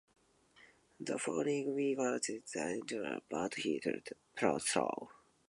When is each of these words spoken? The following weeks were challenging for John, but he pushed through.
The 0.99 1.19
following 1.19 1.75
weeks 1.75 1.99
were 1.99 2.17
challenging 2.51 2.81
for 2.87 2.87
John, 2.87 3.21
but 3.29 3.53
he 3.53 3.79
pushed 3.79 4.67
through. 4.67 5.09